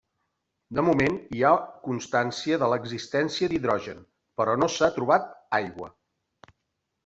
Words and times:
De 0.77 0.83
moment 0.87 1.17
hi 1.37 1.43
ha 1.47 1.51
constància 1.89 2.59
de 2.65 2.71
l'existència 2.75 3.53
d'hidrogen, 3.53 4.03
però 4.41 4.59
no 4.63 4.73
s'ha 4.79 4.93
trobat 4.99 5.33
aigua. 5.63 5.95